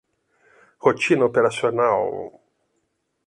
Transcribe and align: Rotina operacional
Rotina 0.85 1.27
operacional 1.29 2.01